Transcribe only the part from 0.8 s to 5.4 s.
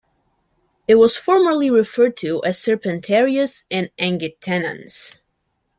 It was formerly referred to as Serpentarius and "Anguitenens".